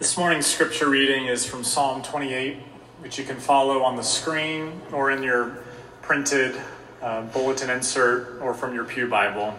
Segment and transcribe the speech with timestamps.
[0.00, 2.56] This morning's scripture reading is from Psalm 28,
[3.00, 5.58] which you can follow on the screen or in your
[6.00, 6.58] printed
[7.02, 9.58] uh, bulletin insert or from your Pew Bible.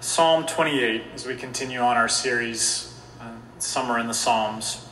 [0.00, 4.86] Psalm 28, as we continue on our series, uh, Summer in the Psalms.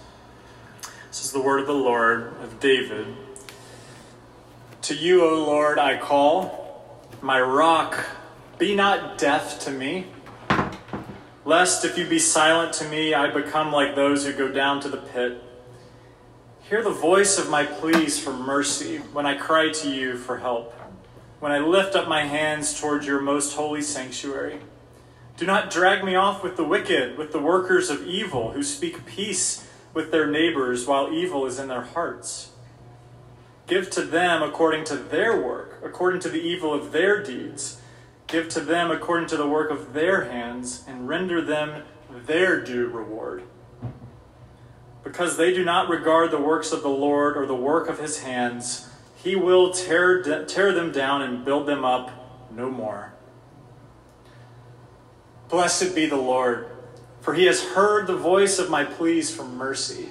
[1.08, 3.14] This is the word of the Lord of David.
[4.80, 8.06] To you, O Lord, I call, my rock,
[8.56, 10.06] be not deaf to me.
[11.46, 14.88] Lest if you be silent to me, I become like those who go down to
[14.88, 15.40] the pit.
[16.62, 20.74] Hear the voice of my pleas for mercy when I cry to you for help,
[21.38, 24.58] when I lift up my hands towards your most holy sanctuary.
[25.36, 29.06] Do not drag me off with the wicked, with the workers of evil, who speak
[29.06, 32.50] peace with their neighbors while evil is in their hearts.
[33.68, 37.80] Give to them according to their work, according to the evil of their deeds.
[38.26, 41.84] Give to them according to the work of their hands, and render them
[42.26, 43.44] their due reward.
[45.04, 48.20] Because they do not regard the works of the Lord or the work of his
[48.20, 48.88] hands,
[49.22, 52.10] he will tear, tear them down and build them up
[52.52, 53.12] no more.
[55.48, 56.68] Blessed be the Lord,
[57.20, 60.10] for he has heard the voice of my pleas for mercy.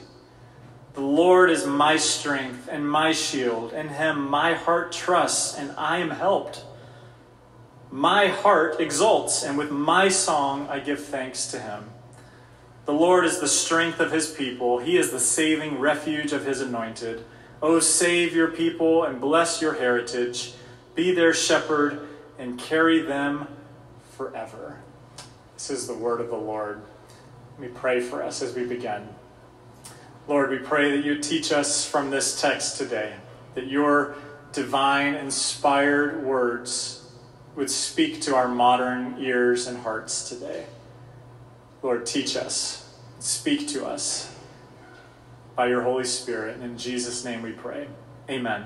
[0.94, 3.74] The Lord is my strength and my shield.
[3.74, 6.65] In him my heart trusts, and I am helped.
[7.96, 11.86] My heart exults, and with my song I give thanks to him.
[12.84, 16.60] The Lord is the strength of his people, he is the saving refuge of his
[16.60, 17.24] anointed.
[17.62, 20.56] O save your people and bless your heritage.
[20.94, 22.06] Be their shepherd
[22.38, 23.48] and carry them
[24.12, 24.82] forever.
[25.54, 26.82] This is the word of the Lord.
[27.54, 29.08] Let me pray for us as we begin.
[30.28, 33.14] Lord, we pray that you teach us from this text today,
[33.54, 34.16] that your
[34.52, 37.04] divine, inspired words
[37.56, 40.66] would speak to our modern ears and hearts today.
[41.82, 44.36] Lord, teach us, speak to us
[45.56, 46.56] by your Holy Spirit.
[46.56, 47.88] And in Jesus' name we pray.
[48.30, 48.66] Amen.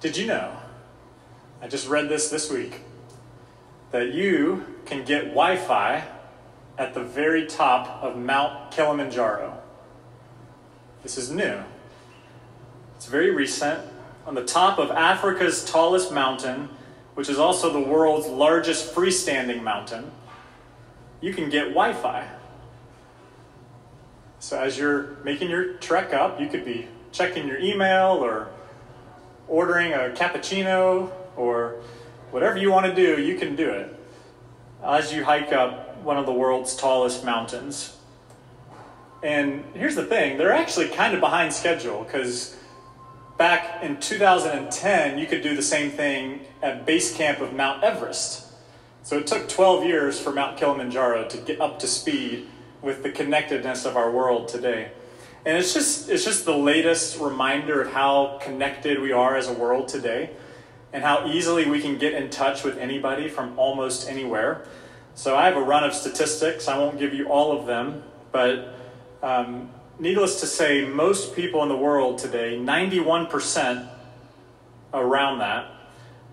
[0.00, 0.56] Did you know?
[1.60, 2.80] I just read this this week
[3.92, 6.04] that you can get Wi Fi
[6.78, 9.60] at the very top of Mount Kilimanjaro.
[11.02, 11.62] This is new.
[12.96, 13.91] It's very recent
[14.26, 16.68] on the top of Africa's tallest mountain,
[17.14, 20.10] which is also the world's largest freestanding mountain,
[21.20, 22.28] you can get Wi Fi.
[24.38, 28.48] So as you're making your trek up, you could be checking your email or
[29.46, 31.76] ordering a cappuccino or
[32.30, 33.94] whatever you want to do, you can do it
[34.82, 37.96] as you hike up one of the world's tallest mountains.
[39.22, 42.56] And here's the thing they're actually kind of behind schedule because
[43.42, 48.46] back in 2010, you could do the same thing at base camp of Mount Everest.
[49.02, 52.46] So it took 12 years for Mount Kilimanjaro to get up to speed
[52.82, 54.92] with the connectedness of our world today.
[55.44, 59.52] And it's just, it's just the latest reminder of how connected we are as a
[59.52, 60.30] world today
[60.92, 64.64] and how easily we can get in touch with anybody from almost anywhere.
[65.16, 66.68] So I have a run of statistics.
[66.68, 68.72] I won't give you all of them, but
[69.20, 69.68] um,
[70.02, 73.88] needless to say, most people in the world today, 91%
[74.92, 75.70] around that,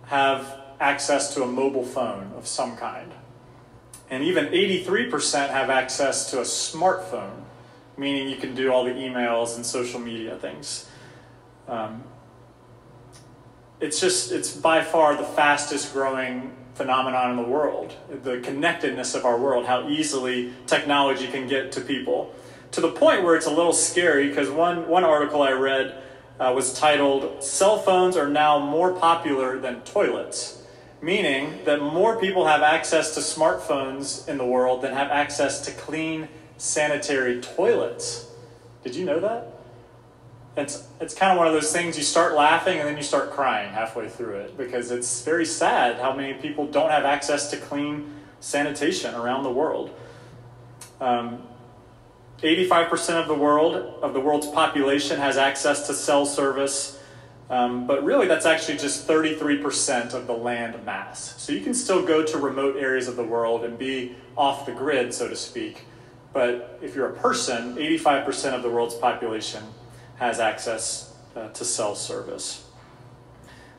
[0.08, 3.12] have access to a mobile phone of some kind.
[4.10, 7.44] And even 83% have access to a smartphone,
[7.96, 10.90] meaning you can do all the emails and social media things.
[11.68, 12.04] Um,
[13.80, 17.94] it's just, it's by far the fastest growing phenomenon in the world.
[18.24, 22.34] The connectedness of our world, how easily technology can get to people
[22.72, 26.02] to the point where it's a little scary because one, one article I read
[26.40, 30.64] uh, was titled, Cell Phones Are Now More Popular Than Toilets,
[31.02, 35.72] meaning that more people have access to smartphones in the world than have access to
[35.72, 38.28] clean, sanitary toilets.
[38.84, 39.54] Did you know that?
[40.56, 43.32] It's, it's kind of one of those things you start laughing and then you start
[43.32, 47.58] crying halfway through it because it's very sad how many people don't have access to
[47.58, 49.94] clean sanitation around the world.
[51.00, 51.44] Um,
[52.42, 57.00] 85% of the world, of the world's population, has access to cell service.
[57.50, 61.42] Um, but really, that's actually just 33% of the land mass.
[61.42, 64.72] So you can still go to remote areas of the world and be off the
[64.72, 65.86] grid, so to speak.
[66.32, 69.64] But if you're a person, 85% of the world's population
[70.18, 72.70] has access uh, to cell service.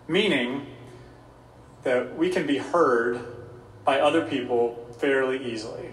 [0.08, 0.66] Meaning
[1.84, 3.20] that we can be heard
[3.84, 5.89] by other people fairly easily.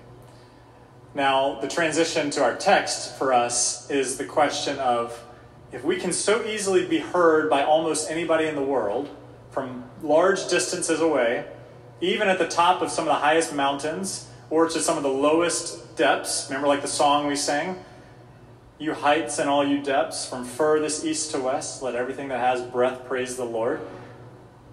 [1.17, 5.19] Now, the transition to our text for us is the question of
[5.71, 9.09] if we can so easily be heard by almost anybody in the world
[9.49, 11.47] from large distances away,
[12.01, 15.09] even at the top of some of the highest mountains or to some of the
[15.09, 16.45] lowest depths.
[16.49, 17.83] Remember, like the song we sang?
[18.77, 22.61] You heights and all you depths, from furthest east to west, let everything that has
[22.61, 23.79] breath praise the Lord.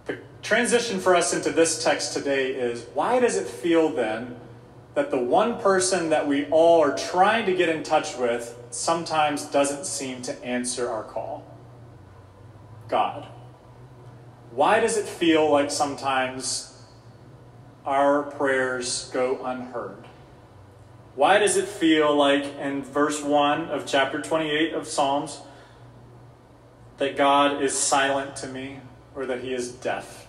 [0.05, 4.37] The transition for us into this text today is why does it feel then
[4.95, 9.45] that the one person that we all are trying to get in touch with sometimes
[9.47, 11.45] doesn't seem to answer our call?
[12.89, 13.27] God.
[14.53, 16.81] Why does it feel like sometimes
[17.85, 20.07] our prayers go unheard?
[21.17, 25.41] Why does it feel like in verse 1 of chapter 28 of Psalms
[26.99, 28.81] that God is silent to me
[29.15, 30.24] or that he is deaf?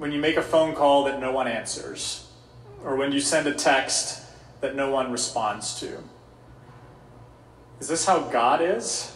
[0.00, 2.26] When you make a phone call that no one answers,
[2.82, 4.22] or when you send a text
[4.62, 6.02] that no one responds to.
[7.80, 9.14] Is this how God is?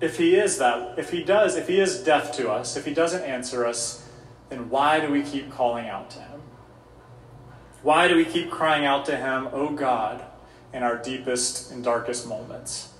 [0.00, 2.94] If He is that, if He does, if He is deaf to us, if He
[2.94, 4.08] doesn't answer us,
[4.48, 6.40] then why do we keep calling out to Him?
[7.82, 10.24] Why do we keep crying out to Him, oh God,
[10.72, 12.93] in our deepest and darkest moments?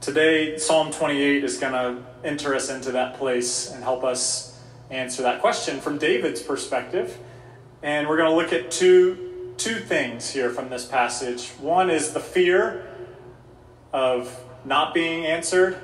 [0.00, 4.58] Today, Psalm 28 is going to enter us into that place and help us
[4.88, 7.18] answer that question from David's perspective.
[7.82, 11.50] And we're going to look at two, two things here from this passage.
[11.60, 12.88] One is the fear
[13.92, 15.78] of not being answered,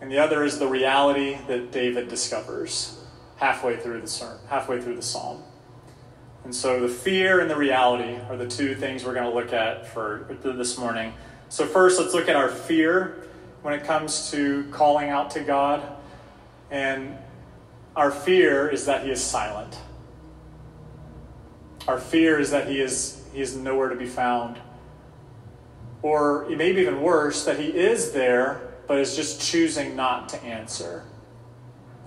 [0.00, 3.04] and the other is the reality that David discovers
[3.36, 5.42] halfway through the halfway through the psalm.
[6.44, 9.52] And so the fear and the reality are the two things we're going to look
[9.52, 11.12] at for this morning.
[11.50, 13.26] So, first, let's look at our fear
[13.62, 15.82] when it comes to calling out to God.
[16.70, 17.18] And
[17.96, 19.76] our fear is that He is silent.
[21.88, 24.58] Our fear is that He is, he is nowhere to be found.
[26.02, 31.02] Or maybe even worse, that He is there, but is just choosing not to answer.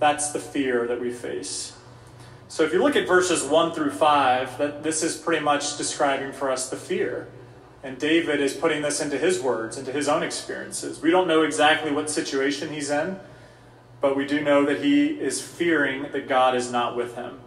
[0.00, 1.76] That's the fear that we face.
[2.48, 6.32] So if you look at verses 1 through 5, that this is pretty much describing
[6.32, 7.28] for us the fear.
[7.84, 11.02] And David is putting this into his words, into his own experiences.
[11.02, 13.20] We don't know exactly what situation he's in,
[14.00, 17.40] but we do know that he is fearing that God is not with him.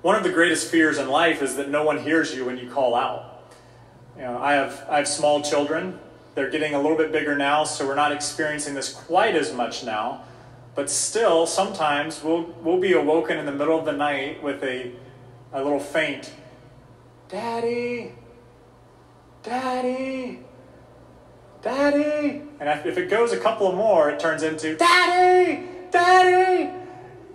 [0.00, 2.70] One of the greatest fears in life is that no one hears you when you
[2.70, 3.52] call out.
[4.16, 5.98] You know, I have I have small children.
[6.36, 9.82] They're getting a little bit bigger now, so we're not experiencing this quite as much
[9.82, 10.22] now.
[10.76, 14.92] But still, sometimes we'll we'll be awoken in the middle of the night with a
[15.52, 16.32] a little faint,
[17.28, 18.12] Daddy,
[19.46, 20.40] Daddy,
[21.62, 22.42] Daddy.
[22.58, 26.72] And if it goes a couple more, it turns into Daddy, Daddy.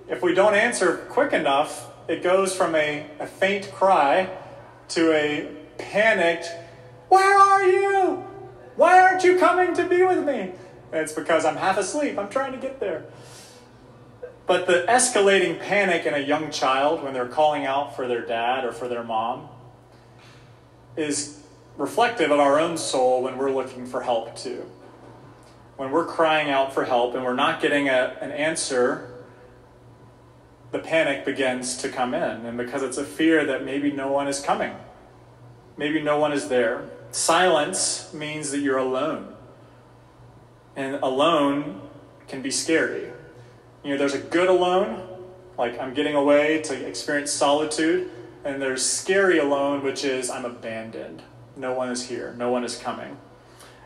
[0.10, 4.30] If we don't answer quick enough, it goes from a, a faint cry
[4.90, 6.52] to a panicked,
[7.08, 8.26] Where are you?
[8.76, 10.52] Why aren't you coming to be with me?
[10.92, 12.20] And it's because I'm half asleep.
[12.20, 13.06] I'm trying to get there.
[14.48, 18.66] But the escalating panic in a young child when they're calling out for their dad
[18.66, 19.48] or for their mom
[20.98, 21.41] is
[21.78, 24.70] reflective of our own soul when we're looking for help too.
[25.78, 29.12] When we're crying out for help and we're not getting a, an answer,
[30.72, 32.46] the panic begins to come in.
[32.46, 34.76] And because it's a fear that maybe no one is coming,
[35.78, 36.90] maybe no one is there.
[37.12, 39.36] Silence means that you're alone.
[40.76, 41.82] And alone
[42.28, 43.12] can be scary.
[43.84, 45.08] You know, there's a good alone,
[45.58, 48.10] like I'm getting away to experience solitude,
[48.46, 51.24] and there's scary alone, which is I'm abandoned.
[51.56, 53.18] No one is here, no one is coming.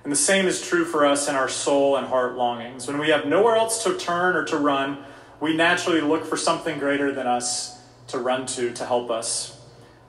[0.03, 2.87] And the same is true for us in our soul and heart longings.
[2.87, 4.99] When we have nowhere else to turn or to run,
[5.39, 9.59] we naturally look for something greater than us to run to to help us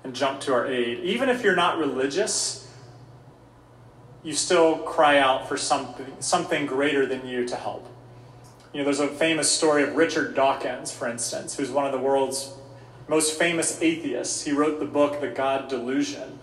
[0.05, 1.01] and jump to our aid.
[1.01, 2.71] Even if you're not religious,
[4.23, 7.89] you still cry out for something, something greater than you to help.
[8.73, 11.99] You know, there's a famous story of Richard Dawkins, for instance, who's one of the
[11.99, 12.53] world's
[13.09, 14.45] most famous atheists.
[14.45, 16.39] He wrote the book The God Delusion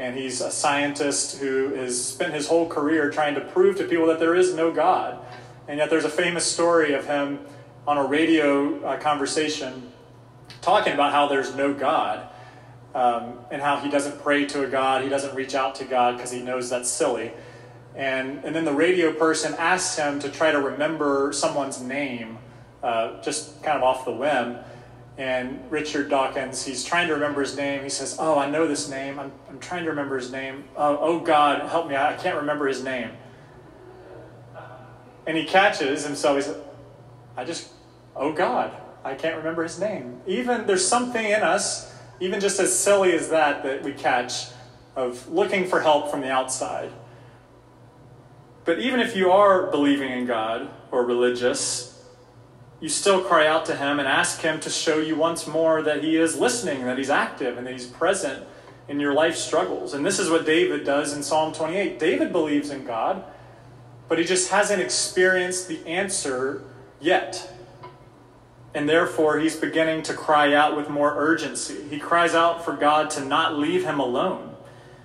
[0.00, 4.06] and he's a scientist who has spent his whole career trying to prove to people
[4.06, 5.18] that there is no God.
[5.68, 7.38] And yet there's a famous story of him
[7.86, 9.92] on a radio uh, conversation
[10.62, 12.26] talking about how there's no God
[12.94, 16.16] um, and how he doesn't pray to a God, he doesn't reach out to God
[16.16, 17.32] because he knows that's silly.
[17.94, 22.38] And, and then the radio person asks him to try to remember someone's name,
[22.82, 24.56] uh, just kind of off the whim.
[25.20, 27.82] And Richard Dawkins, he's trying to remember his name.
[27.82, 29.18] He says, Oh, I know this name.
[29.18, 30.64] I'm, I'm trying to remember his name.
[30.74, 31.94] Oh, oh, God, help me.
[31.94, 33.10] I can't remember his name.
[35.26, 36.36] And he catches himself.
[36.36, 36.56] He says,
[37.36, 37.68] I just,
[38.16, 38.74] oh, God.
[39.04, 40.22] I can't remember his name.
[40.26, 44.46] Even there's something in us, even just as silly as that, that we catch
[44.96, 46.90] of looking for help from the outside.
[48.64, 51.89] But even if you are believing in God or religious,
[52.80, 56.02] you still cry out to Him and ask Him to show you once more that
[56.02, 58.44] He is listening, that He's active, and that He's present
[58.90, 59.94] in your life struggles.
[59.94, 62.00] And this is what David does in Psalm 28.
[62.00, 63.22] David believes in God,
[64.08, 66.64] but he just hasn't experienced the answer
[67.00, 67.54] yet.
[68.74, 71.88] And therefore, he's beginning to cry out with more urgency.
[71.88, 74.56] He cries out for God to not leave him alone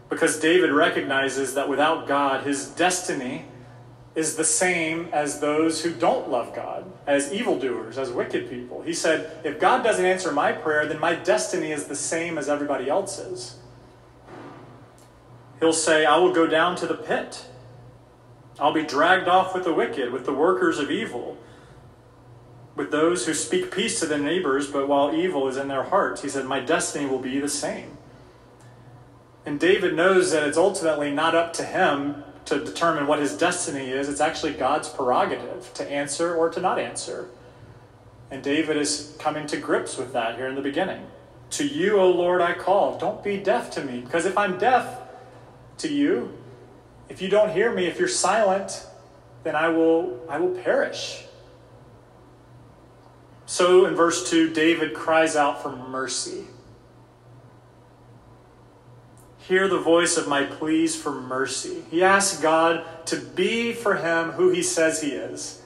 [0.09, 3.45] because David recognizes that without God, his destiny
[4.15, 8.81] is the same as those who don't love God, as evildoers, as wicked people.
[8.81, 12.47] He said, If God doesn't answer my prayer, then my destiny is the same as
[12.47, 13.57] everybody else's.
[15.59, 17.45] He'll say, I will go down to the pit.
[18.57, 21.37] I'll be dragged off with the wicked, with the workers of evil,
[22.75, 26.21] with those who speak peace to their neighbors, but while evil is in their hearts.
[26.21, 27.97] He said, My destiny will be the same.
[29.45, 33.89] And David knows that it's ultimately not up to him to determine what his destiny
[33.89, 34.07] is.
[34.07, 37.29] It's actually God's prerogative to answer or to not answer.
[38.31, 41.05] And David is coming to grips with that here in the beginning.
[41.51, 42.97] To you, O Lord, I call.
[42.97, 44.99] Don't be deaf to me, because if I'm deaf
[45.77, 46.37] to you,
[47.07, 48.85] if you don't hear me, if you're silent,
[49.43, 51.23] then I will I will perish.
[53.45, 56.45] So in verse 2, David cries out for mercy.
[59.47, 61.83] Hear the voice of my pleas for mercy.
[61.91, 65.61] He asks God to be for him who he says he is.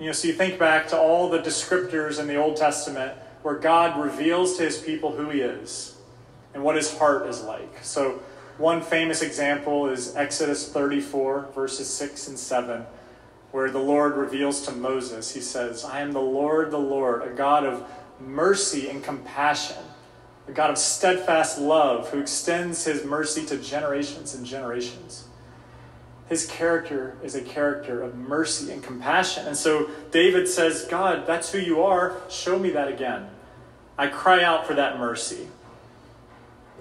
[0.00, 3.12] You know, so you think back to all the descriptors in the Old Testament
[3.42, 5.96] where God reveals to his people who he is
[6.52, 7.84] and what his heart is like.
[7.84, 8.20] So
[8.58, 12.84] one famous example is Exodus 34, verses 6 and 7,
[13.52, 17.34] where the Lord reveals to Moses, He says, I am the Lord, the Lord, a
[17.34, 17.88] God of
[18.20, 19.76] mercy and compassion
[20.48, 25.28] a God of steadfast love who extends his mercy to generations and generations.
[26.28, 29.46] His character is a character of mercy and compassion.
[29.46, 32.16] And so David says, God, that's who you are.
[32.30, 33.28] Show me that again.
[33.98, 35.48] I cry out for that mercy.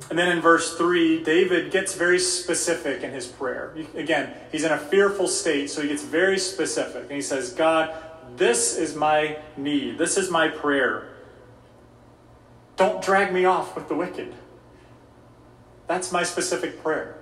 [0.10, 3.74] And then in verse 3, David gets very specific in his prayer.
[3.94, 7.03] Again, he's in a fearful state, so he gets very specific.
[7.03, 7.94] And he says, God,
[8.36, 9.98] this is my need.
[9.98, 11.10] This is my prayer.
[12.78, 14.34] Don't drag me off with the wicked.
[15.88, 17.18] That's my specific prayer.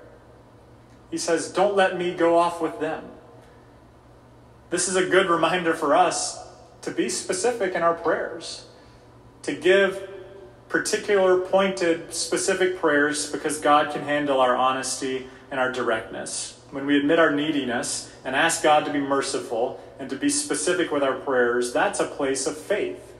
[1.11, 3.05] He says, Don't let me go off with them.
[4.69, 6.47] This is a good reminder for us
[6.83, 8.67] to be specific in our prayers,
[9.41, 10.07] to give
[10.69, 16.61] particular, pointed, specific prayers because God can handle our honesty and our directness.
[16.69, 20.91] When we admit our neediness and ask God to be merciful and to be specific
[20.91, 23.15] with our prayers, that's a place of faith,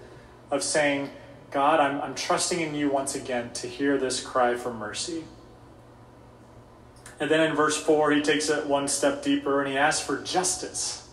[0.52, 1.10] of saying,
[1.52, 5.24] God, I'm, I'm trusting in you once again to hear this cry for mercy.
[7.20, 10.22] And then in verse 4, he takes it one step deeper and he asks for
[10.22, 11.08] justice.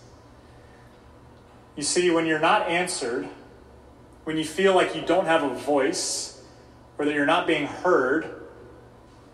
[1.75, 3.29] You see, when you're not answered,
[4.25, 6.43] when you feel like you don't have a voice
[6.99, 8.43] or that you're not being heard,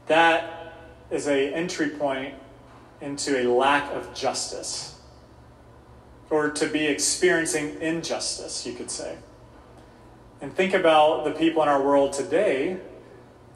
[0.06, 0.74] that
[1.10, 2.34] is a entry point
[3.00, 4.98] into a lack of justice
[6.30, 9.18] or to be experiencing injustice, you could say.
[10.42, 12.76] And think about the people in our world today,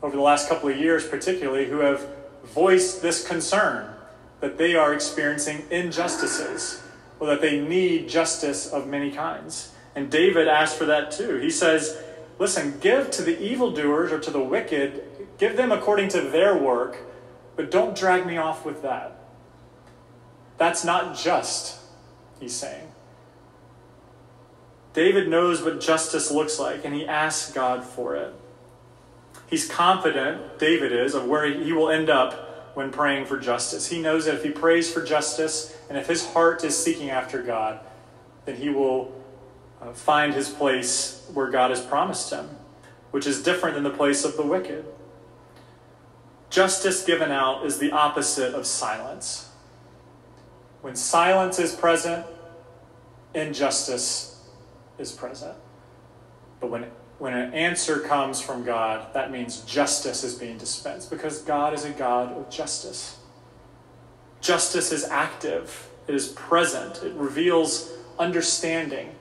[0.04, 2.08] over the last couple of years particularly, who have
[2.44, 3.92] voiced this concern
[4.40, 6.82] that they are experiencing injustices
[7.18, 9.72] or that they need justice of many kinds.
[9.96, 11.38] And David asked for that too.
[11.38, 12.00] He says,
[12.38, 15.02] Listen, give to the evildoers or to the wicked,
[15.38, 16.98] give them according to their work,
[17.56, 19.18] but don't drag me off with that.
[20.58, 21.80] That's not just,
[22.38, 22.86] he's saying.
[24.96, 28.32] David knows what justice looks like, and he asks God for it.
[29.46, 33.88] He's confident, David is, of where he will end up when praying for justice.
[33.88, 37.42] He knows that if he prays for justice and if his heart is seeking after
[37.42, 37.80] God,
[38.46, 39.12] then he will
[39.82, 42.48] uh, find his place where God has promised him,
[43.10, 44.86] which is different than the place of the wicked.
[46.48, 49.50] Justice given out is the opposite of silence.
[50.80, 52.24] When silence is present,
[53.34, 54.35] injustice
[54.98, 55.56] is present.
[56.60, 56.86] But when,
[57.18, 61.84] when an answer comes from God, that means justice is being dispensed because God is
[61.84, 63.18] a God of justice.
[64.40, 69.14] Justice is active, it is present, it reveals understanding.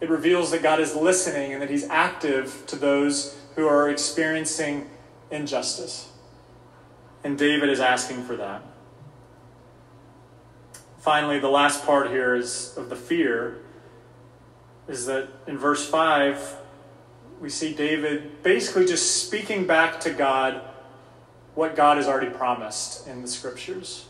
[0.00, 4.90] It reveals that God is listening and that He's active to those who are experiencing
[5.30, 6.10] injustice.
[7.22, 8.62] And David is asking for that.
[10.98, 13.63] Finally, the last part here is of the fear
[14.88, 16.56] is that in verse 5,
[17.40, 20.62] we see David basically just speaking back to God
[21.54, 24.06] what God has already promised in the scriptures.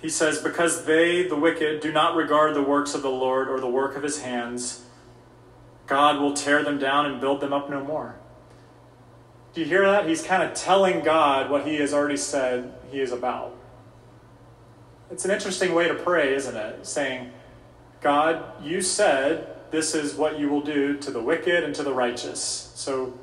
[0.00, 3.60] He says, Because they, the wicked, do not regard the works of the Lord or
[3.60, 4.84] the work of his hands,
[5.86, 8.16] God will tear them down and build them up no more.
[9.54, 10.08] Do you hear that?
[10.08, 13.56] He's kind of telling God what he has already said he is about.
[15.12, 16.86] It's an interesting way to pray, isn't it?
[16.86, 17.30] Saying,
[18.00, 21.92] God, you said this is what you will do to the wicked and to the
[21.92, 22.72] righteous.
[22.74, 23.18] So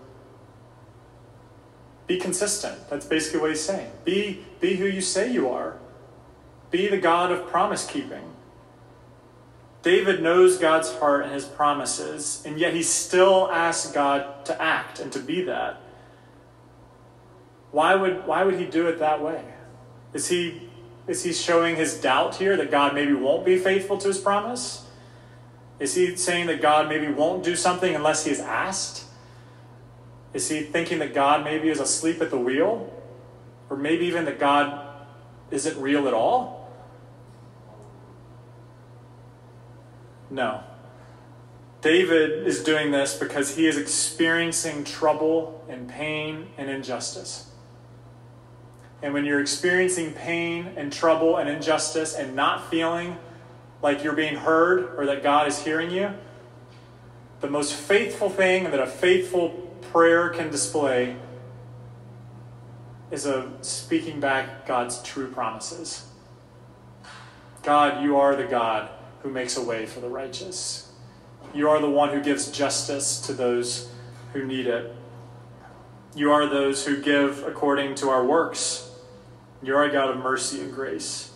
[2.06, 2.90] be consistent.
[2.90, 3.92] That's basically what he's saying.
[4.06, 5.78] Be, be who you say you are.
[6.70, 8.34] Be the God of promise keeping.
[9.82, 15.00] David knows God's heart and his promises, and yet he still asks God to act
[15.00, 15.82] and to be that.
[17.72, 19.44] Why would, why would he do it that way?
[20.14, 20.70] Is he,
[21.10, 24.86] is he showing his doubt here that God maybe won't be faithful to his promise?
[25.80, 29.06] Is he saying that God maybe won't do something unless he is asked?
[30.34, 32.94] Is he thinking that God maybe is asleep at the wheel?
[33.72, 34.88] Or maybe even that God
[35.50, 36.70] isn't real at all?
[40.30, 40.64] No.
[41.82, 47.49] David is doing this because he is experiencing trouble and pain and injustice.
[49.02, 53.18] And when you're experiencing pain and trouble and injustice and not feeling
[53.82, 56.14] like you're being heard or that God is hearing you,
[57.40, 59.50] the most faithful thing that a faithful
[59.94, 61.16] prayer can display
[63.12, 66.06] is a speaking back God's true promises.
[67.64, 68.90] God, you are the God
[69.24, 70.92] who makes a way for the righteous.
[71.54, 73.90] You are the one who gives justice to those
[74.34, 74.96] who need it.
[76.16, 78.89] You are those who give according to our works.
[79.62, 81.32] You are a God of mercy and grace.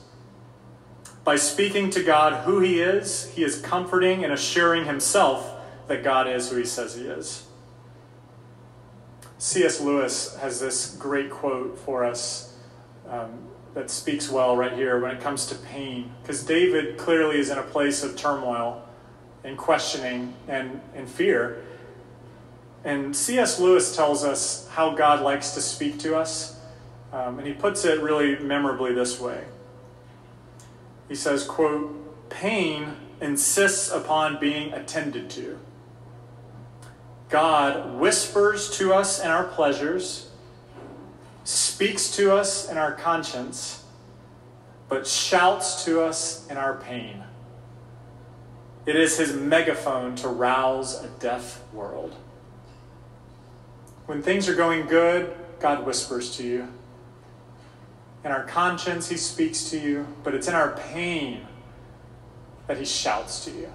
[1.24, 5.52] By speaking to God who He is, He is comforting and assuring Himself
[5.88, 7.46] that God is who He says He is.
[9.38, 9.82] C.S.
[9.82, 12.56] Lewis has this great quote for us
[13.10, 16.14] um, that speaks well right here when it comes to pain.
[16.22, 18.88] Because David clearly is in a place of turmoil
[19.44, 21.64] and questioning and, and fear.
[22.86, 23.60] And C.S.
[23.60, 26.53] Lewis tells us how God likes to speak to us.
[27.14, 29.44] Um, and he puts it really memorably this way.
[31.08, 35.60] He says, quote, pain insists upon being attended to.
[37.30, 40.32] God whispers to us in our pleasures
[41.44, 43.84] speaks to us in our conscience,
[44.90, 47.24] but shouts to us in our pain.
[48.86, 52.16] It is his megaphone to rouse a deaf world.
[54.08, 56.68] When things are going good, God whispers to you.
[58.24, 61.46] In our conscience, he speaks to you, but it's in our pain
[62.68, 63.72] that he shouts to you.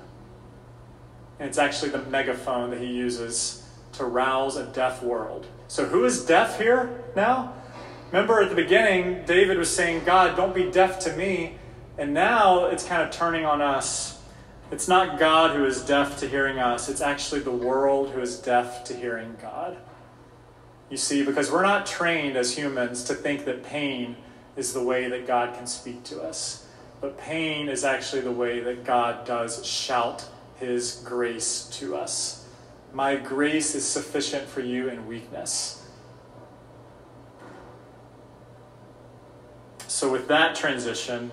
[1.39, 5.47] And it's actually the megaphone that he uses to rouse a deaf world.
[5.69, 7.53] So, who is deaf here now?
[8.11, 11.57] Remember at the beginning, David was saying, God, don't be deaf to me.
[11.99, 14.21] And now it's kind of turning on us.
[14.71, 18.39] It's not God who is deaf to hearing us, it's actually the world who is
[18.39, 19.77] deaf to hearing God.
[20.91, 24.17] You see, because we're not trained as humans to think that pain
[24.59, 26.66] is the way that God can speak to us.
[27.01, 30.27] But pain is actually the way that God does shout
[30.59, 32.47] his grace to us.
[32.92, 35.87] My grace is sufficient for you in weakness.
[39.87, 41.31] So, with that transition,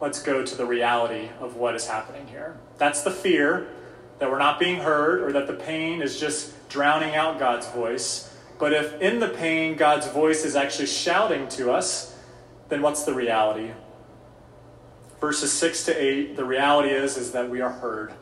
[0.00, 2.58] let's go to the reality of what is happening here.
[2.76, 3.68] That's the fear
[4.18, 8.33] that we're not being heard or that the pain is just drowning out God's voice.
[8.58, 12.16] But if in the pain God's voice is actually shouting to us,
[12.68, 13.70] then what's the reality?
[15.20, 18.12] Verses 6 to 8, the reality is, is that we are heard.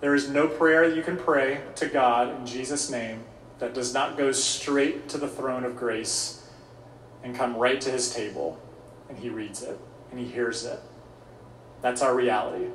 [0.00, 3.24] There is no prayer that you can pray to God in Jesus' name
[3.58, 6.48] that does not go straight to the throne of grace
[7.22, 8.58] and come right to his table,
[9.08, 9.78] and he reads it
[10.10, 10.80] and he hears it.
[11.82, 12.66] That's our reality.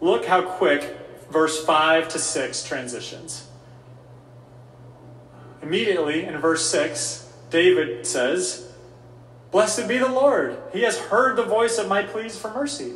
[0.00, 0.96] Look how quick
[1.30, 3.48] verse 5 to 6 transitions.
[5.64, 8.70] Immediately in verse 6, David says,
[9.50, 10.58] Blessed be the Lord.
[10.74, 12.92] He has heard the voice of my pleas for mercy.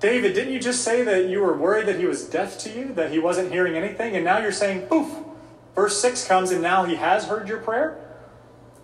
[0.00, 2.92] David, didn't you just say that you were worried that he was deaf to you,
[2.92, 4.16] that he wasn't hearing anything?
[4.16, 5.10] And now you're saying, poof,
[5.74, 7.96] verse 6 comes and now he has heard your prayer?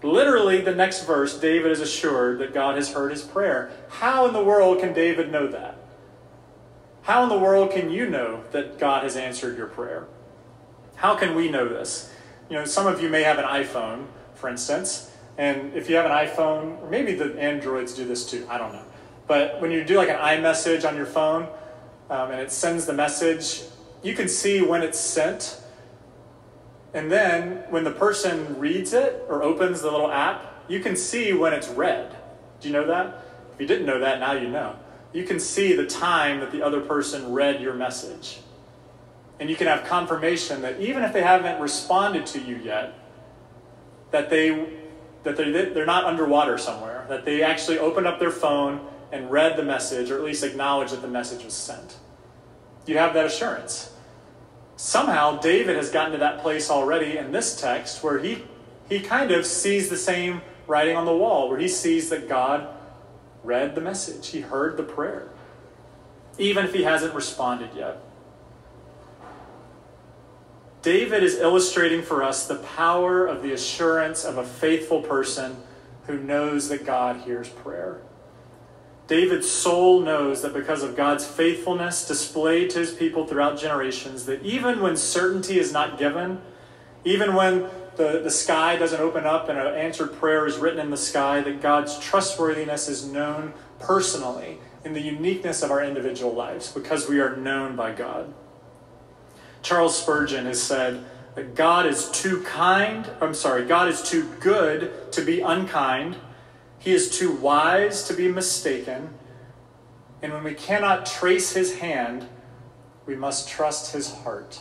[0.03, 3.71] Literally, the next verse, David is assured that God has heard his prayer.
[3.88, 5.77] How in the world can David know that?
[7.03, 10.07] How in the world can you know that God has answered your prayer?
[10.98, 12.12] How can we know this?
[12.50, 16.04] You know, some of you may have an iPhone, for instance, And if you have
[16.04, 18.82] an iPhone, or maybe the Androids do this too, I don't know.
[19.28, 21.46] But when you do like an iMessage on your phone
[22.11, 23.62] um, and it sends the message,
[24.02, 25.61] you can see when it's sent.
[26.92, 31.32] And then when the person reads it or opens the little app, you can see
[31.32, 32.16] when it's read.
[32.61, 33.22] Do you know that?
[33.54, 34.74] If you didn't know that, now you know.
[35.12, 38.40] You can see the time that the other person read your message.
[39.40, 42.94] And you can have confirmation that even if they haven't responded to you yet,
[44.11, 44.68] that they
[45.24, 49.57] that they're, they're not underwater somewhere, that they actually opened up their phone and read
[49.57, 51.96] the message, or at least acknowledged that the message was sent.
[52.87, 53.92] You have that assurance.
[54.77, 58.44] Somehow, David has gotten to that place already in this text where he,
[58.88, 62.68] he kind of sees the same writing on the wall, where he sees that God
[63.42, 65.31] read the message, he heard the prayer,
[66.38, 68.01] even if he hasn't responded yet.
[70.82, 75.56] David is illustrating for us the power of the assurance of a faithful person
[76.06, 78.00] who knows that God hears prayer.
[79.08, 84.42] David's soul knows that because of God's faithfulness displayed to his people throughout generations, that
[84.42, 86.40] even when certainty is not given,
[87.04, 90.90] even when the, the sky doesn't open up and an answered prayer is written in
[90.90, 96.70] the sky, that God's trustworthiness is known personally in the uniqueness of our individual lives
[96.70, 98.32] because we are known by God.
[99.62, 101.05] Charles Spurgeon has said
[101.55, 106.16] God is too kind, I'm sorry, God is too good to be unkind
[106.79, 109.11] he is too wise to be mistaken.
[110.23, 112.27] And when we cannot trace his hand,
[113.07, 114.61] we must trust his heart.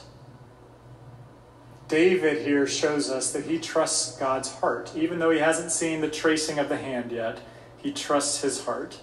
[1.88, 4.92] David here shows us that he trusts God's heart.
[4.96, 7.40] Even though he hasn't seen the tracing of the hand yet,
[7.78, 9.00] he trusts his heart.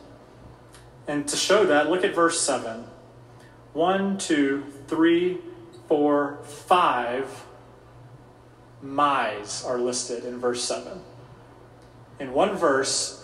[1.07, 2.85] And to show that, look at verse 7.
[3.73, 5.39] One, two, three,
[5.89, 7.47] four, five
[8.83, 11.01] my's are listed in verse 7
[12.19, 13.21] in one verse,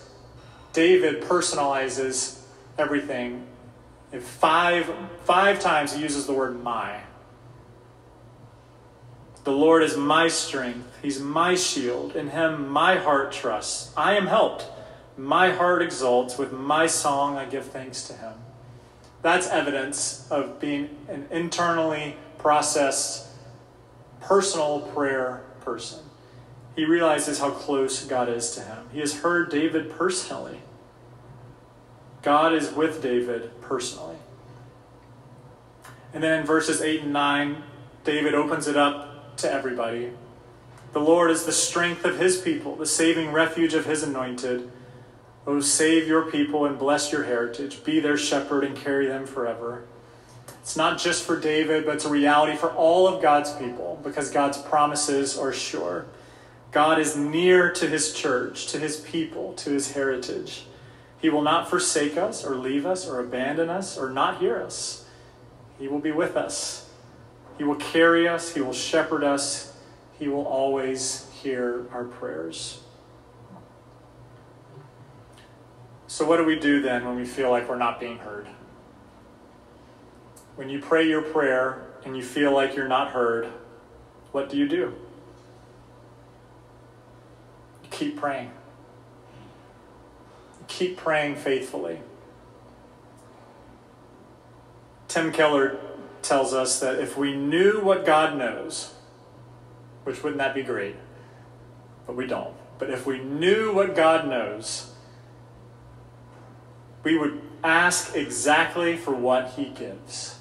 [0.73, 2.41] David personalizes
[2.79, 3.47] everything.
[4.13, 4.93] In five,
[5.25, 7.01] five times he uses the word my.
[9.45, 10.87] The Lord is my strength.
[11.03, 12.15] He's my shield.
[12.15, 13.93] In him my heart trusts.
[13.97, 14.67] I am helped.
[15.17, 16.37] My heart exults.
[16.37, 18.35] With my song I give thanks to him.
[19.23, 23.29] That's evidence of being an internally processed,
[24.21, 26.01] personal prayer person
[26.81, 28.89] he realizes how close God is to him.
[28.93, 30.61] He has heard David personally.
[32.23, 34.17] God is with David personally.
[36.13, 37.63] And then in verses 8 and 9,
[38.05, 40.13] David opens it up to everybody.
[40.93, 44.71] The Lord is the strength of his people, the saving refuge of his anointed.
[45.47, 47.85] Oh, save your people and bless your heritage.
[47.85, 49.85] Be their shepherd and carry them forever.
[50.61, 54.31] It's not just for David, but it's a reality for all of God's people because
[54.31, 56.07] God's promises are sure.
[56.71, 60.67] God is near to his church, to his people, to his heritage.
[61.21, 65.05] He will not forsake us or leave us or abandon us or not hear us.
[65.79, 66.89] He will be with us.
[67.59, 68.55] He will carry us.
[68.55, 69.77] He will shepherd us.
[70.19, 72.81] He will always hear our prayers.
[76.07, 78.47] So, what do we do then when we feel like we're not being heard?
[80.61, 83.47] When you pray your prayer and you feel like you're not heard,
[84.31, 84.95] what do you do?
[87.83, 88.51] You keep praying.
[90.59, 92.01] You Keep praying faithfully.
[95.09, 95.81] Tim Keller
[96.21, 98.93] tells us that if we knew what God knows,
[100.05, 100.97] which wouldn't that be great?
[102.07, 102.55] But we don't.
[102.79, 104.93] But if we knew what God knows,
[107.03, 110.37] we would ask exactly for what He gives.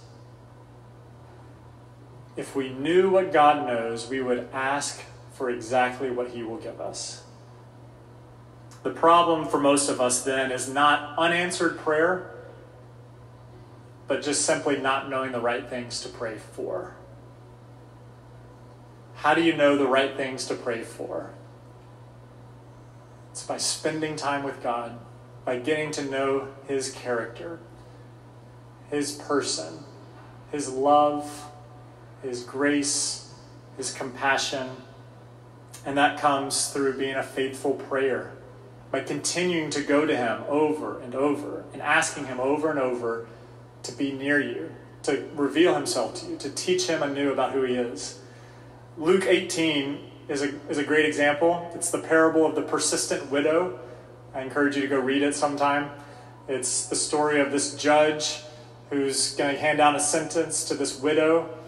[2.36, 5.02] If we knew what God knows, we would ask
[5.34, 7.24] for exactly what He will give us.
[8.84, 12.32] The problem for most of us then is not unanswered prayer,
[14.08, 16.96] but just simply not knowing the right things to pray for.
[19.16, 21.32] How do you know the right things to pray for?
[23.32, 24.98] It's by spending time with God,
[25.44, 27.60] by getting to know His character,
[28.90, 29.84] His person,
[30.52, 31.52] His love,
[32.22, 33.34] His grace,
[33.78, 34.70] His compassion.
[35.86, 38.34] And that comes through being a faithful prayer
[38.92, 43.28] by continuing to go to Him over and over and asking Him over and over
[43.84, 44.72] to be near you,
[45.04, 48.20] to reveal Himself to you, to teach Him anew about who He is.
[48.98, 51.72] Luke 18 is a, is a great example.
[51.74, 53.80] It's the parable of the persistent widow.
[54.34, 55.90] I encourage you to go read it sometime.
[56.48, 58.42] It's the story of this judge
[58.90, 61.59] who's going to hand down a sentence to this widow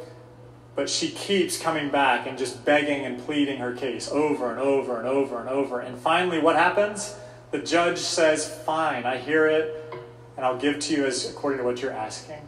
[0.75, 4.97] But she keeps coming back and just begging and pleading her case over and over
[4.97, 5.79] and over and over.
[5.81, 7.15] And finally, what happens?
[7.51, 9.93] The judge says, Fine, I hear it,
[10.37, 12.41] and I'll give to you as according to what you're asking.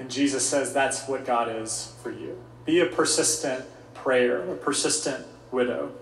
[0.00, 2.42] And Jesus says that's what God is for you.
[2.64, 3.64] Be a persistent
[3.94, 5.92] prayer, a persistent widow.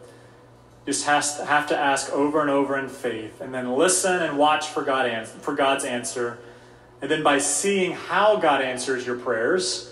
[0.86, 4.38] Just has to, have to ask over and over in faith, and then listen and
[4.38, 4.84] watch for,
[5.40, 6.38] for God's answer.
[7.02, 9.87] And then by seeing how God answers your prayers,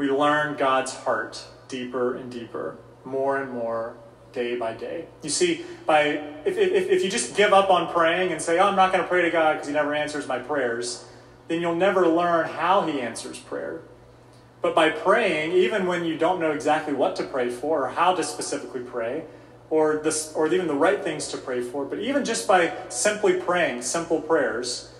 [0.00, 3.98] we learn God's heart deeper and deeper, more and more
[4.32, 5.04] day by day.
[5.22, 6.04] You see, by
[6.46, 9.04] if, if, if you just give up on praying and say, oh, I'm not going
[9.04, 11.04] to pray to God because He never answers my prayers,
[11.48, 13.82] then you'll never learn how He answers prayer.
[14.62, 18.14] But by praying, even when you don't know exactly what to pray for or how
[18.14, 19.24] to specifically pray,
[19.68, 23.34] or, this, or even the right things to pray for, but even just by simply
[23.34, 24.94] praying simple prayers,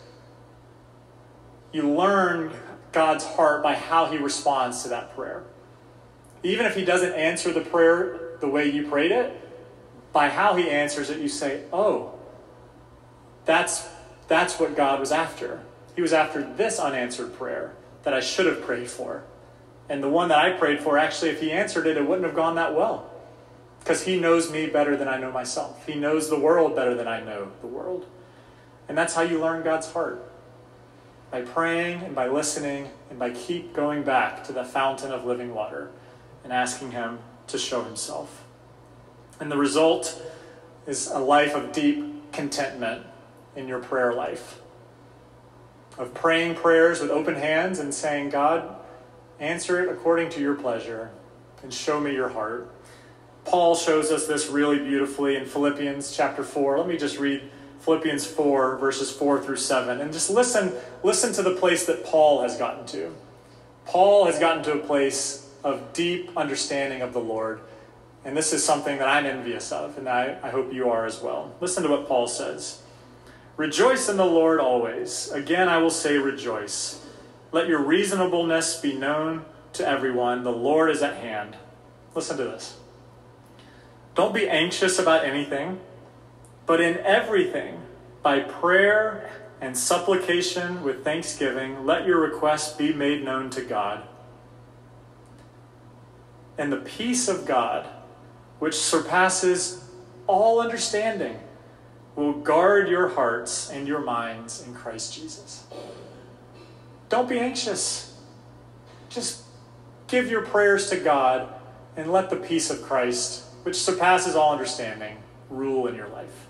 [1.73, 2.53] you learn
[2.93, 5.45] God's heart by how He responds to that prayer.
[6.43, 9.37] Even if He doesn't answer the prayer the way you prayed it,
[10.13, 12.15] by how He answers it, you say, Oh,
[13.45, 13.89] that's,
[14.29, 15.61] that's what God was after.
[15.97, 19.25] He was after this unanswered prayer that I should have prayed for.
[19.89, 22.37] And the one that I prayed for, actually, if he answered it, it wouldn't have
[22.37, 23.11] gone that well.
[23.81, 25.85] Because he knows me better than I know myself.
[25.87, 28.07] He knows the world better than I know the world.
[28.89, 30.30] And that's how you learn God's heart.
[31.31, 35.55] By praying and by listening and by keep going back to the fountain of living
[35.55, 35.91] water
[36.43, 38.45] and asking him to show himself.
[39.39, 40.21] And the result
[40.87, 43.07] is a life of deep contentment
[43.55, 44.61] in your prayer life
[46.01, 48.75] of praying prayers with open hands and saying, God,
[49.39, 51.11] answer it according to your pleasure
[51.63, 52.73] and show me your heart.
[53.45, 56.79] Paul shows us this really beautifully in Philippians chapter 4.
[56.79, 57.43] Let me just read
[57.81, 62.43] Philippians 4 verses 4 through 7 and just listen listen to the place that Paul
[62.43, 63.15] has gotten to.
[63.87, 67.61] Paul has gotten to a place of deep understanding of the Lord.
[68.25, 71.23] And this is something that I'm envious of, and I, I hope you are as
[71.23, 71.55] well.
[71.61, 72.83] Listen to what Paul says.
[73.57, 75.31] Rejoice in the Lord always.
[75.33, 77.05] Again, I will say rejoice.
[77.53, 80.45] Let your reasonableness be known to everyone.
[80.45, 81.57] The Lord is at hand.
[82.15, 82.79] Listen to this.
[84.15, 85.81] Don't be anxious about anything,
[86.67, 87.81] but in everything,
[88.23, 94.03] by prayer and supplication with thanksgiving, let your requests be made known to God.
[96.59, 97.89] And the peace of God,
[98.59, 99.85] which surpasses
[100.27, 101.39] all understanding,
[102.17, 105.65] will guard your hearts and your minds in Christ Jesus.
[107.09, 108.17] Don't be anxious.
[109.09, 109.43] Just
[110.07, 111.53] give your prayers to God
[111.97, 115.17] and let the peace of Christ, which surpasses all understanding,
[115.49, 116.47] rule in your life.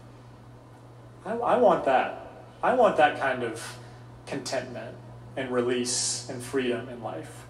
[1.25, 2.33] I, I want that.
[2.63, 3.79] I want that kind of
[4.27, 4.97] contentment
[5.37, 7.47] and release and freedom in life.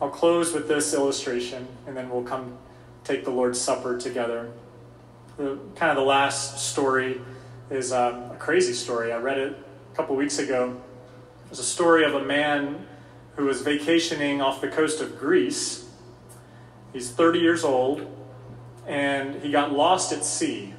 [0.00, 2.58] I'll close with this illustration and then we'll come
[3.04, 4.50] take the Lord's Supper together
[5.36, 7.20] the kind of the last story
[7.70, 9.12] is um, a crazy story.
[9.12, 9.56] I read it
[9.92, 10.80] a couple weeks ago.
[11.44, 12.86] It was a story of a man
[13.36, 15.88] who was vacationing off the coast of Greece.
[16.92, 18.06] He's 30 years old,
[18.86, 20.73] and he got lost at sea.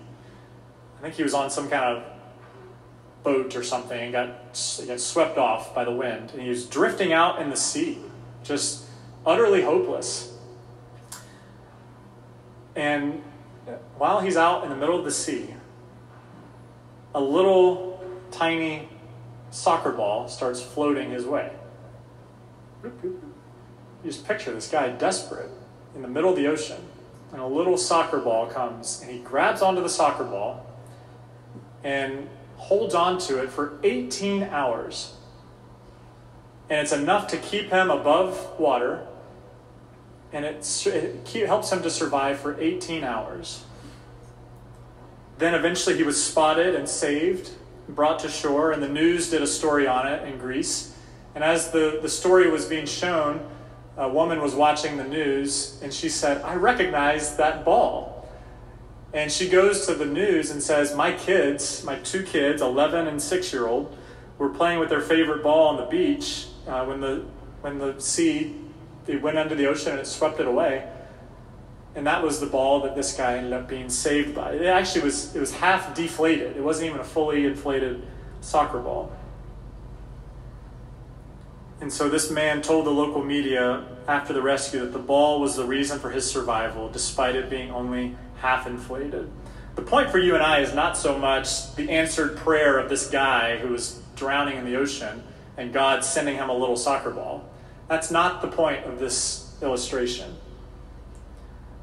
[1.05, 2.03] I think he was on some kind of
[3.21, 4.27] boat or something and got,
[4.87, 6.31] got swept off by the wind.
[6.31, 7.99] And he was drifting out in the sea,
[8.43, 8.85] just
[9.23, 10.35] utterly hopeless.
[12.75, 13.21] And
[13.99, 15.53] while he's out in the middle of the sea,
[17.13, 18.89] a little tiny
[19.51, 21.51] soccer ball starts floating his way.
[22.83, 23.21] You
[24.05, 25.51] just picture this guy desperate
[25.93, 26.81] in the middle of the ocean,
[27.31, 30.65] and a little soccer ball comes, and he grabs onto the soccer ball
[31.85, 35.13] and holds on to it for 18 hours.
[36.69, 39.05] And it's enough to keep him above water
[40.33, 43.63] and it, it helps him to survive for 18 hours.
[45.37, 47.51] Then eventually he was spotted and saved,
[47.87, 50.93] brought to shore, and the news did a story on it in Greece.
[51.35, 53.47] And as the, the story was being shown,
[53.95, 58.14] a woman was watching the news and she said, I recognize that ball.
[59.15, 63.21] And she goes to the news and says, My kids, my two kids, 11 and
[63.21, 63.97] 6 year old,
[64.37, 67.23] were playing with their favorite ball on the beach uh, when, the,
[67.61, 68.53] when the sea
[69.07, 70.85] it went under the ocean and it swept it away.
[71.95, 74.51] And that was the ball that this guy ended up being saved by.
[74.51, 76.57] It actually was it was half deflated.
[76.57, 78.05] It wasn't even a fully inflated
[78.41, 79.15] soccer ball.
[81.79, 85.55] And so this man told the local media after the rescue that the ball was
[85.55, 89.29] the reason for his survival, despite it being only half inflated.
[89.75, 93.09] The point for you and I is not so much the answered prayer of this
[93.09, 95.23] guy who was drowning in the ocean
[95.57, 97.49] and God sending him a little soccer ball.
[97.87, 100.35] That's not the point of this illustration.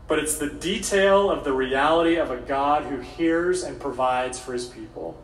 [0.09, 4.53] But it's the detail of the reality of a God who hears and provides for
[4.53, 5.17] his people.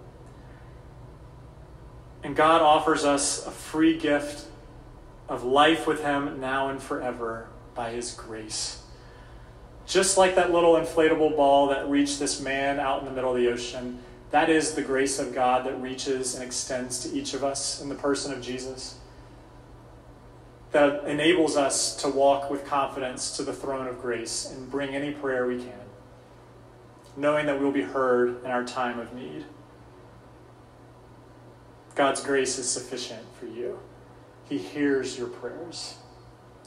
[2.23, 4.47] And God offers us a free gift
[5.29, 8.83] of life with him now and forever by his grace.
[9.89, 13.39] Just like that little inflatable ball that reached this man out in the middle of
[13.39, 13.99] the ocean,
[14.31, 17.89] that is the grace of God that reaches and extends to each of us in
[17.89, 18.99] the person of Jesus.
[20.73, 25.13] That enables us to walk with confidence to the throne of grace and bring any
[25.13, 25.87] prayer we can,
[27.17, 29.47] knowing that we will be heard in our time of need.
[31.95, 33.81] God's grace is sufficient for you.
[34.51, 35.97] He hears your prayers.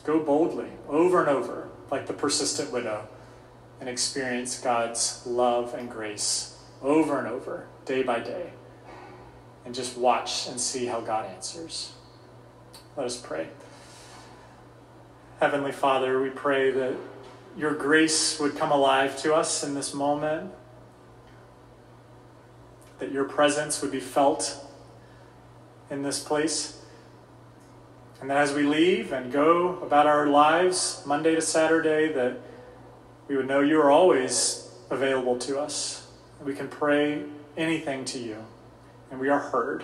[0.04, 3.08] Go boldly, over and over, like the persistent widow,
[3.80, 8.54] and experience God's love and grace over and over, day by day.
[9.66, 11.94] And just watch and see how God answers.
[12.96, 13.48] Let us pray.
[15.40, 16.96] Heavenly Father, we pray that
[17.58, 20.52] your grace would come alive to us in this moment,
[23.00, 24.64] that your presence would be felt
[25.90, 26.81] in this place.
[28.22, 32.38] And that as we leave and go about our lives, Monday to Saturday, that
[33.28, 36.08] we would know you are always available to us.
[36.44, 37.24] We can pray
[37.58, 38.38] anything to you,
[39.10, 39.84] and we are heard.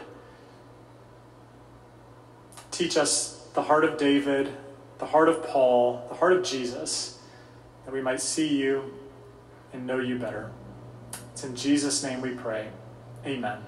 [2.69, 4.53] Teach us the heart of David,
[4.99, 7.19] the heart of Paul, the heart of Jesus,
[7.85, 8.93] that we might see you
[9.73, 10.51] and know you better.
[11.33, 12.67] It's in Jesus' name we pray.
[13.25, 13.63] Amen.